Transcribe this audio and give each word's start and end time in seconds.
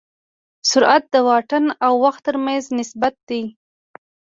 سرعت 0.69 1.03
د 1.13 1.15
واټن 1.27 1.65
او 1.85 1.93
وخت 2.03 2.21
تر 2.27 2.35
منځ 2.45 2.63
نسبت 2.79 3.15
دی. 3.29 3.43